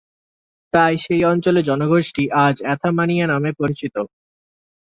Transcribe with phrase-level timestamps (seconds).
[0.73, 3.95] তাই সেই অঞ্চলের জনগোষ্ঠী আজ অ্যাথামানীয় নামে পরিচিত।